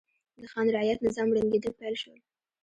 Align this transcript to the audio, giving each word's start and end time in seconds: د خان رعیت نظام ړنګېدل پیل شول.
د 0.39 0.41
خان 0.51 0.67
رعیت 0.75 0.99
نظام 1.07 1.29
ړنګېدل 1.35 1.73
پیل 1.79 1.95
شول. 2.01 2.19